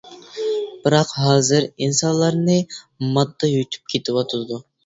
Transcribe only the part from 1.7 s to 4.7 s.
ئىنسانلارنى ماددا يۇتۇپ كېتىۋاتىدۇ.